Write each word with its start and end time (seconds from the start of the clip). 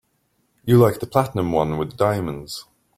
You 0.65 0.79
liked 0.79 0.99
the 0.99 1.05
platinum 1.05 1.51
one 1.51 1.77
with 1.77 1.91
the 1.91 1.95
diamonds. 1.95 2.65